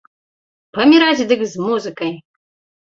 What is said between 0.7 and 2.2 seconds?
Паміраць дык з музыкай!